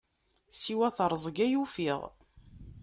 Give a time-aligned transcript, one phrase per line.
[0.59, 2.01] Siwa teṛẓeg ay ufiɣ.